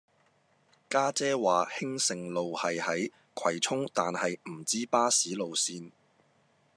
[0.89, 5.91] 家姐話興盛路係喺葵涌但係唔知巴士路線